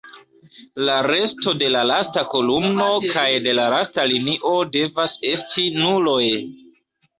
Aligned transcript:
La 0.85 0.93
resto 1.07 1.53
de 1.63 1.67
la 1.75 1.83
lasta 1.89 2.23
kolumno 2.31 2.89
kaj 3.11 3.27
de 3.49 3.55
la 3.61 3.67
lasta 3.75 4.07
linio 4.15 4.57
devas 4.81 5.17
esti 5.37 5.69
nuloj. 5.81 6.19